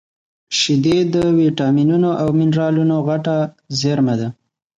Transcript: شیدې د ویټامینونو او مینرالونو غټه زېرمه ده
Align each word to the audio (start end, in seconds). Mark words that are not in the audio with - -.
شیدې 0.57 0.97
د 1.13 1.15
ویټامینونو 1.39 2.09
او 2.21 2.27
مینرالونو 2.39 2.95
غټه 3.07 3.37
زېرمه 3.79 4.15
ده 4.19 4.27